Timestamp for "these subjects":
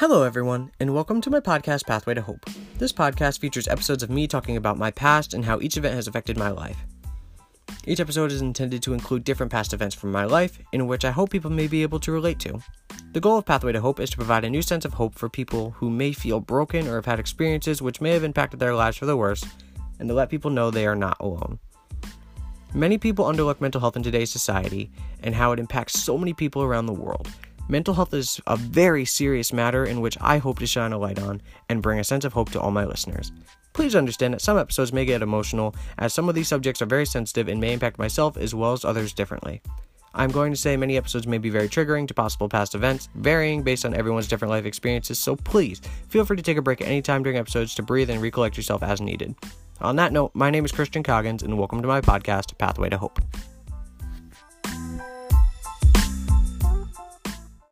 36.34-36.82